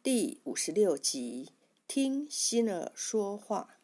[0.00, 1.50] 第五十六集，
[1.88, 3.80] 听心儿说话。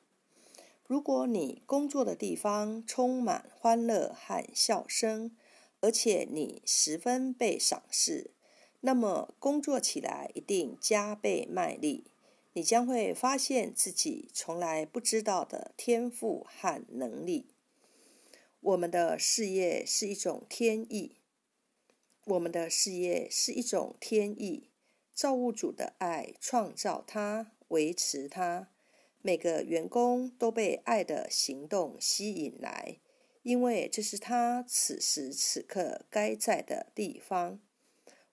[0.86, 5.36] 如果你工作的地方充满欢乐和笑声，
[5.80, 8.30] 而且你十分被赏识，
[8.80, 12.04] 那么工作起来一定加倍卖力。
[12.52, 17.48] 你将会发现自己从来不知道的天赋和能力。
[18.60, 21.16] 我们的事业是一种天意。
[22.24, 24.70] 我们的事业是一种天意，
[25.14, 28.68] 造物主的爱创造它，维持它。
[29.22, 32.98] 每个员工都被爱的行动吸引来，
[33.42, 37.60] 因为这是他此时此刻该在的地方。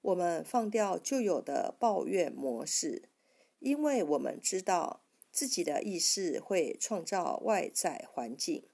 [0.02, 3.10] 我们放掉旧有的抱怨模式，
[3.60, 8.66] 因为我们知道自己的意识会创造外在环境。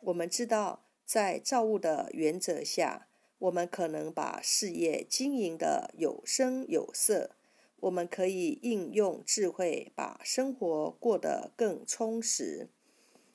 [0.00, 3.08] 我们知道，在造物的原则下。
[3.38, 7.33] 我们可能把事业经营的有声有色，
[7.84, 12.68] 我们可以应用智慧把生活过得更充实。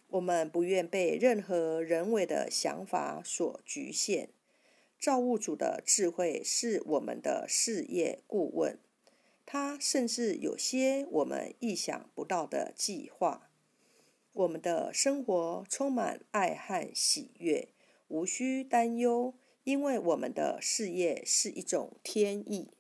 [0.08, 4.30] 我们不愿被任何人为的想法所局限。
[5.00, 8.80] 造物主的智慧是我们的事业顾问，
[9.46, 13.52] 他甚至有些我们意想不到的计划。
[14.34, 17.68] 我们的生活充满爱和喜悦，
[18.08, 19.36] 无需担忧。
[19.64, 22.72] 因为我们的事业是一种天意，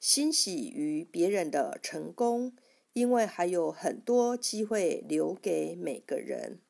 [0.00, 2.56] 欣喜于别人的成功，
[2.94, 6.62] 因为还有很多机会留给每个人。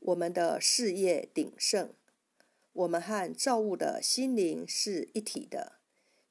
[0.00, 1.94] 我们的事业鼎盛，
[2.72, 5.74] 我们和造物的心灵是一体的，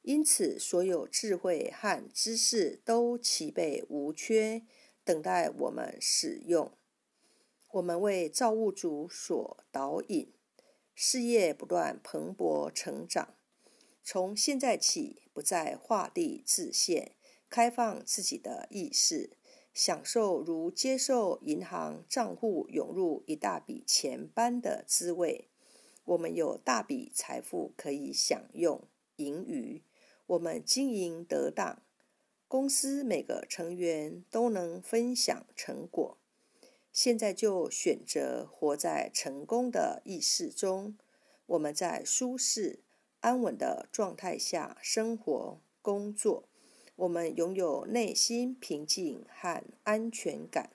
[0.01, 4.63] 因此所有智慧和知识都齐备无缺，
[5.05, 6.69] 等待我们使用。
[7.71, 10.33] 我们为造物主所导引。
[10.93, 13.33] 事业不断蓬勃成长，
[14.03, 17.13] 从现在起不再画地自限，
[17.49, 19.37] 开放自己的意识，
[19.73, 25.47] 享受如接受银行账户涌入一大笔钱般的滋味。
[26.03, 28.85] 我们有大笔财富可以享用
[29.15, 29.81] 盈余，
[30.27, 31.81] 我们经营得当，
[32.49, 36.17] 公司每个成员都能分享成果。
[36.91, 40.97] 现在就选择活在成功的意识中。
[41.45, 42.82] 我们在舒适、
[43.23, 46.43] 安稳的状态下生活、工作。
[46.97, 50.71] 我们拥有内心平静和安全感。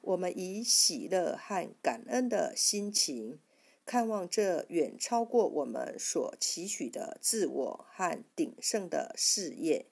[0.00, 3.40] 我们以喜乐和感恩的心情，
[3.84, 9.86] 看望这远超过我们所期许的自我和鼎盛的事业。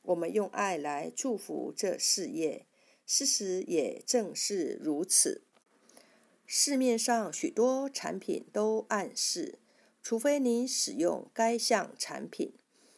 [0.00, 2.64] 我们用爱来祝福这事业。
[3.04, 5.42] 事实也正是如此。
[6.46, 9.58] 市面上许多产品都暗示，
[10.08, 12.52] 除非你使用该项产品，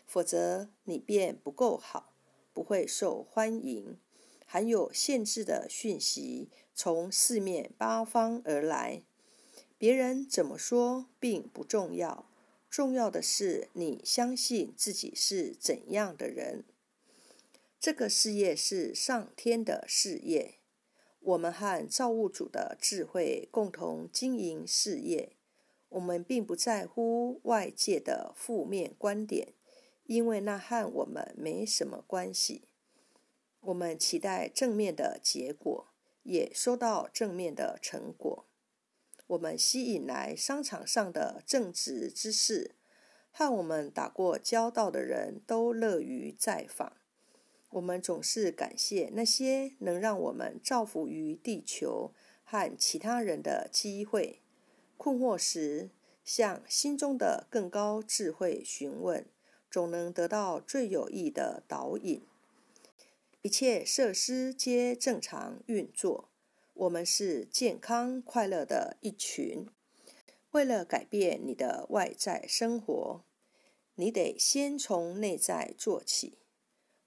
[0.07, 2.13] 否则你便不够好，
[2.53, 3.99] 不会受欢迎。
[4.45, 9.05] 含有限制的讯息从四面八方而来，
[9.79, 12.29] 别人怎么说并不重要，
[12.69, 16.63] 重要的是你相信自己是怎样的人。
[17.81, 20.57] 这个事业是上天的事业，
[21.21, 25.38] 我们和造物主的智慧共同经营事业。
[25.91, 29.55] 我们并不在乎外界的负面观点，
[30.05, 32.63] 因为那和我们没什么关系。
[33.61, 35.89] 我们期待正面的结果，
[36.23, 38.45] 也收到正面的成果。
[39.27, 42.77] 我们吸引来商场上的正直之士，
[43.31, 46.93] 和我们打过交道的人都乐于再访。
[47.71, 52.13] 我们总是感谢那些能让我们造福于地球
[52.43, 54.41] 和其他人的机会。
[54.99, 55.89] 困惑时，
[56.23, 59.25] 向心中的更高智慧询问，
[59.71, 62.21] 总能得到最有益的导引。
[63.41, 66.29] 一切设施皆正常运作，
[66.75, 69.67] 我们是健康快乐的一群。
[70.51, 73.25] 为了改变你的外在生活，
[73.95, 76.39] 你得先从内在做起。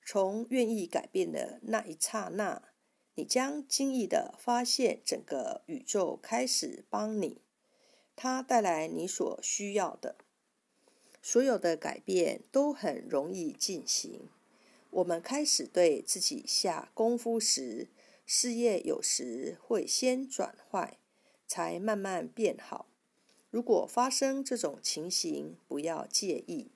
[0.04, 2.70] 从愿意改变的那一刹那，
[3.16, 7.42] 你将惊异的发现整个宇宙开始帮你，
[8.16, 10.16] 它带来你所需要的。
[11.22, 14.30] 所有的改变都很容易进行。
[14.90, 17.88] 我们开始对自己下功夫时，
[18.26, 20.98] 事业有时会先转坏，
[21.48, 22.88] 才慢慢变好。
[23.50, 26.72] 如果发生这种情形，不要介意，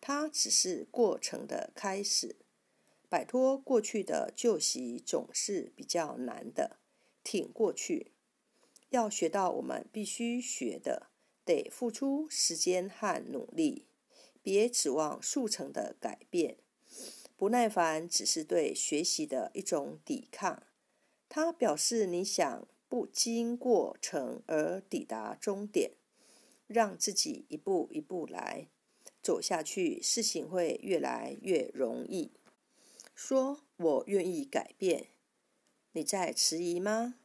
[0.00, 2.36] 它只是过程的开始。
[3.08, 6.76] 摆脱过去的旧习总是比较难的，
[7.24, 8.12] 挺过去。
[8.90, 11.08] 要学到我们必须学的，
[11.44, 13.86] 得付出时间和努力。
[14.42, 16.56] 别指望速成的改变，
[17.36, 20.62] 不耐烦只是对学习的一种抵抗，
[21.28, 25.92] 它表示你想不经过程而抵达终点，
[26.66, 28.68] 让自己一步一步来
[29.22, 32.32] 走下去，事情会越来越容易。
[33.14, 35.08] 说我愿意改变，
[35.92, 37.19] 你在迟疑吗？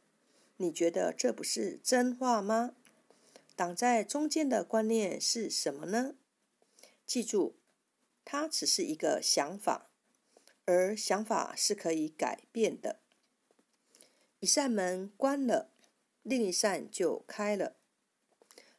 [0.58, 2.74] 你觉得这不是真话吗？
[3.54, 6.14] 挡在中间的观念是什么呢？
[7.06, 7.56] 记住，
[8.24, 9.90] 它只是一个想法，
[10.64, 13.00] 而想法是可以改变的。
[14.40, 15.70] 一扇门关了，
[16.22, 17.76] 另一扇就开了。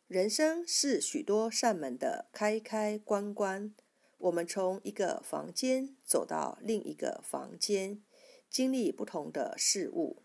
[0.07, 3.73] 人生是许多扇门的开开关关。
[4.19, 8.01] 我们从一个房间走到另一个房间，
[8.49, 10.23] 经历不同的事物。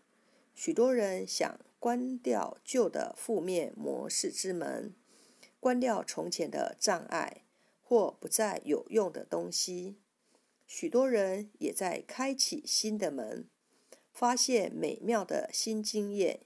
[0.53, 1.59] 许多人想。
[1.83, 4.95] 关掉旧的负面模式之门，
[5.59, 7.43] 关掉从前的障碍
[7.81, 9.97] 或不再有用的东西。
[10.65, 13.49] 许多人也在开启新的门，
[14.13, 16.45] 发现美妙的新经验。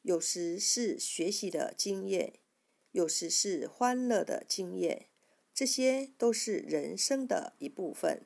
[0.00, 2.32] 有时是学习的经验，
[2.92, 5.08] 有时是欢乐的经验。
[5.52, 8.22] 这些都是人生的一部分。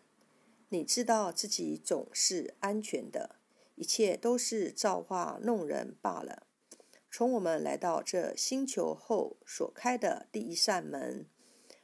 [0.68, 3.40] 你知道自己总是安全的。
[3.74, 6.46] 一切都是造化弄人罢了。
[7.10, 11.26] 从我们来到这星球后所开的第一扇门，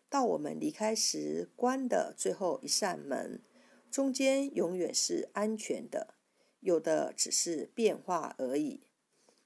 [0.09, 3.43] 到我们离开时关的最后一扇门，
[3.91, 6.15] 中间永远是安全的，
[6.61, 8.89] 有的只是变化而已。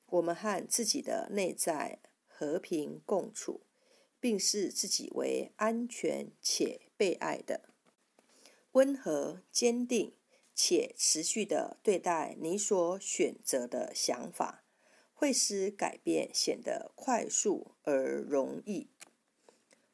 [0.06, 3.62] 我们和自己的内在和平共处，
[4.20, 7.68] 并视自己为安全且被爱的，
[8.72, 10.14] 温和坚定。
[10.54, 14.64] 且持续的对待你所选择的想法，
[15.12, 18.88] 会使改变显得快速而容易。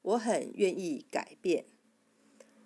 [0.03, 1.67] 我很愿意改变。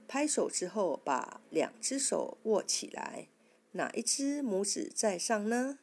[0.07, 3.29] 拍手之后，把两只手握起来，
[3.73, 5.79] 哪一只拇指在上呢？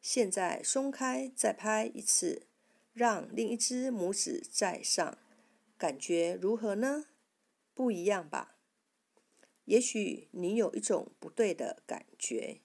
[0.00, 2.46] 现在松开，再拍一次，
[2.92, 5.18] 让另一只拇指在上，
[5.76, 7.06] 感觉如何呢？
[7.74, 8.56] 不一样吧？
[9.70, 12.60] 也许你有一种不对的感觉，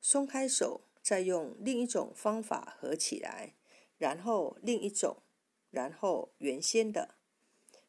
[0.00, 3.56] 松开手，再用另一种方法合起来，
[3.98, 5.24] 然后另一种，
[5.72, 7.16] 然后原先的。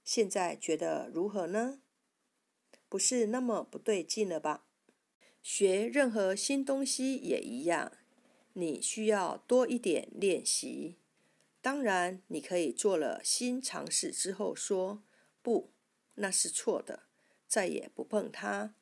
[0.04, 1.83] 现在觉得如何呢？
[2.89, 4.65] 不是那么不对劲了吧？
[5.44, 7.92] 学任何新东西也一样，
[8.54, 10.98] 你需要多一点练习。
[11.62, 15.04] 当然，你可以做了新尝试之后说
[15.44, 15.69] 不，
[16.15, 17.04] 那是错的。
[17.48, 18.76] 再也不碰它，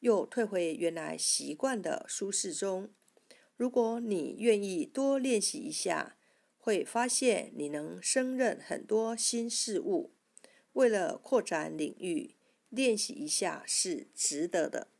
[0.00, 2.90] 又退回原来习惯的舒适中。
[3.56, 6.16] 如果你愿意多练习一下，
[6.56, 10.12] 会发现你能胜任很多新事物。
[10.74, 12.36] 为了扩展领域，
[12.70, 14.91] 练习一下是值得的。